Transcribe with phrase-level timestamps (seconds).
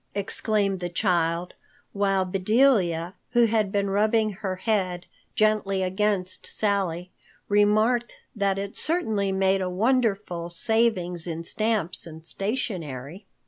[0.15, 1.53] exclaimed the child,
[1.93, 7.11] while Bedelia, who had been rubbing her head gently against Sally,
[7.47, 13.27] remarked that it certainly made a wonderful saving in stamps and stationery.